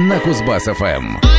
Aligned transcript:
На 0.00 0.18
Кузбасс-ФМ. 0.18 1.29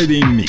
Fighting 0.00 0.39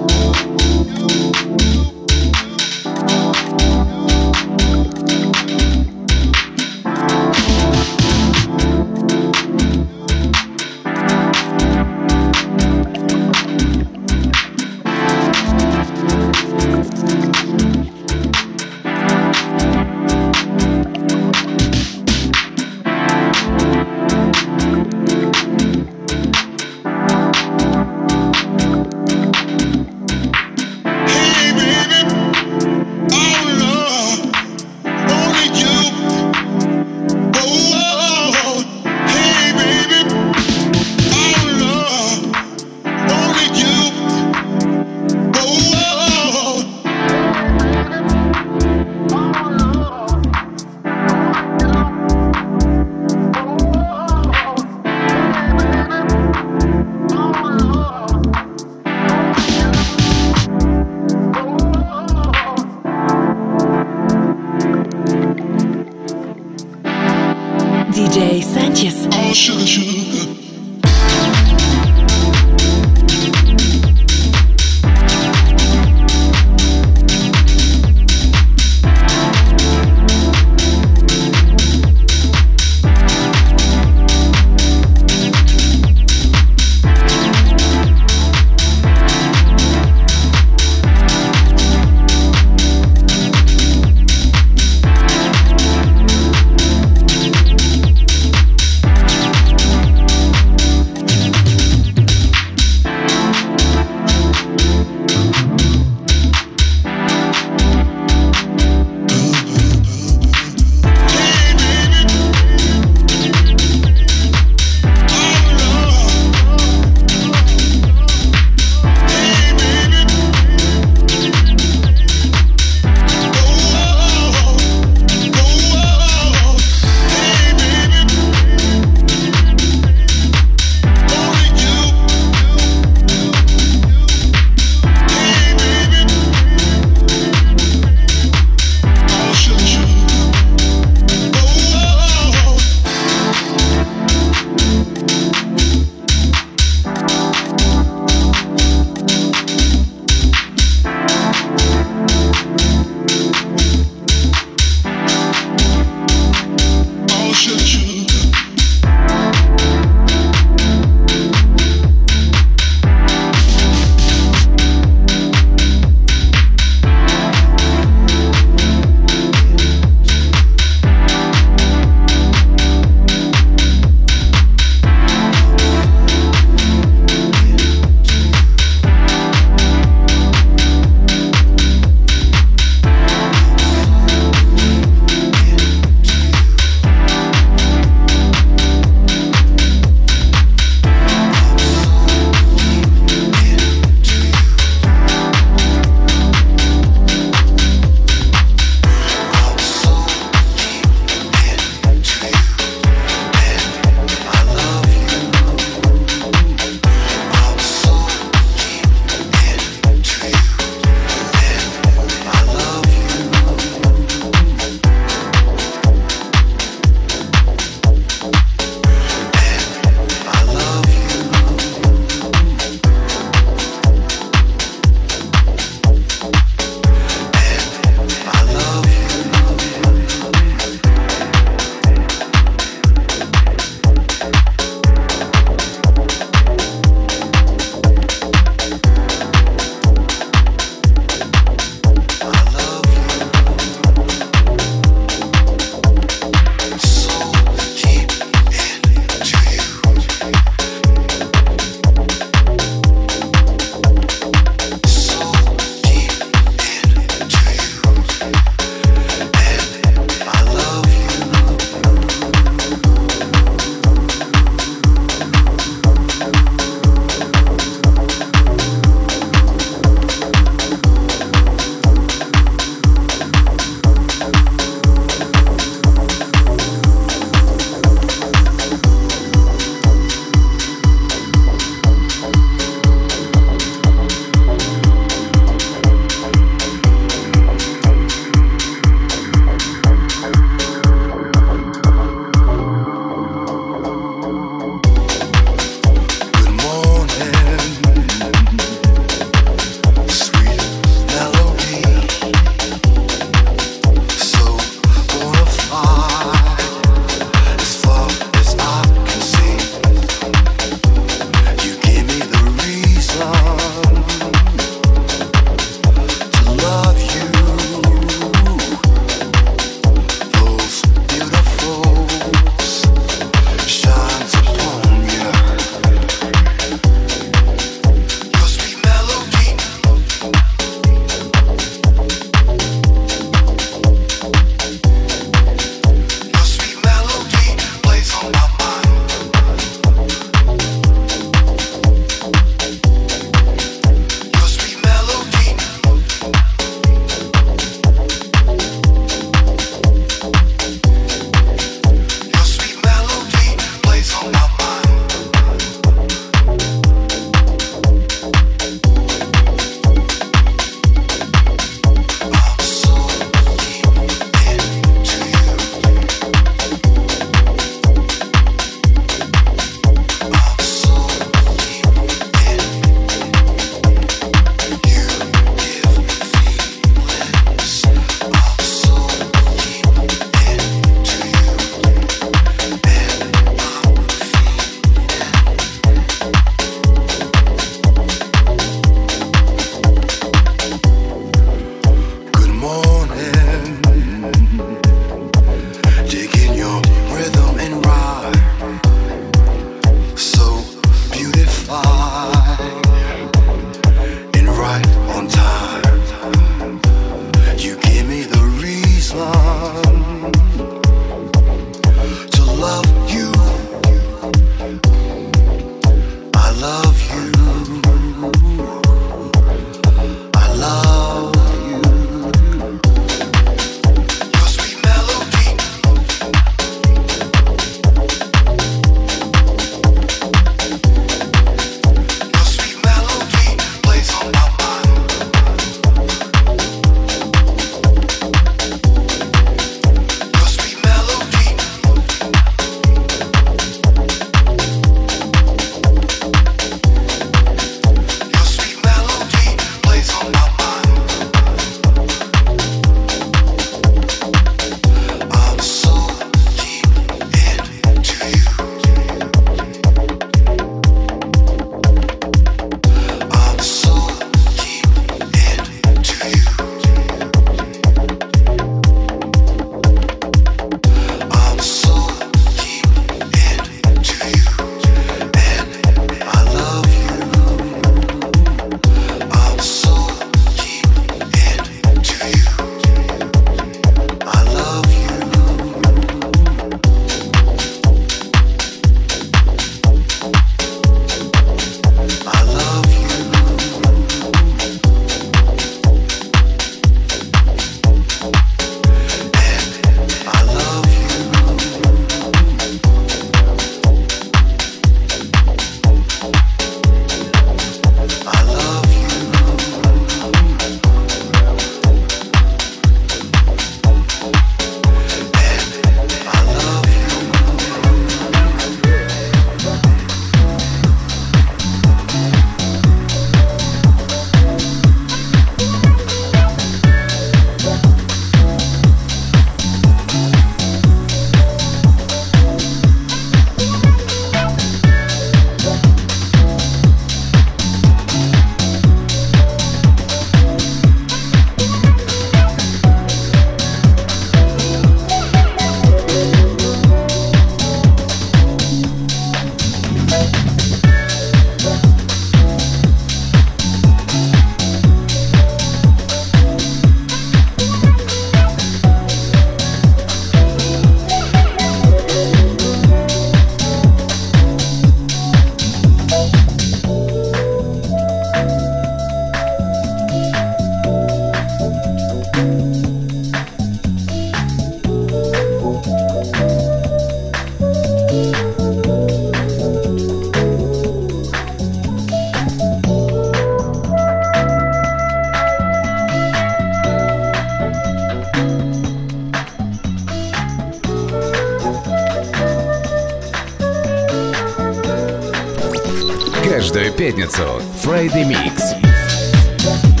Каждую 596.91 596.97
пятницу 596.97 597.61
Friday 597.83 598.25
Mix. 598.25 600.00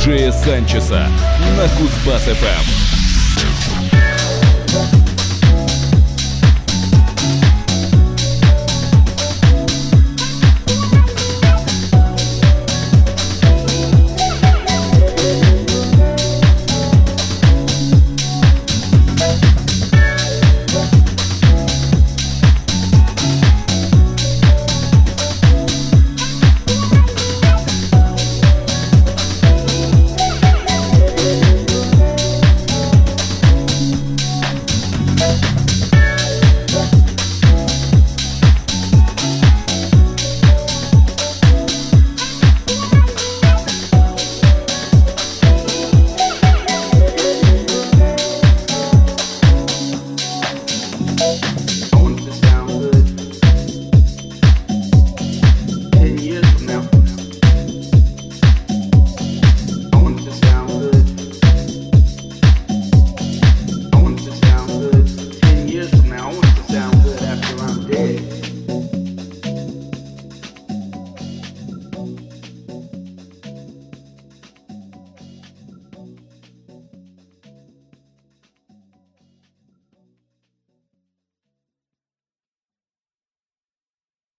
Диджея 0.00 0.32
Санчеса 0.32 1.08
на 1.56 1.64
Кузбасс-ФМ. 1.76 2.79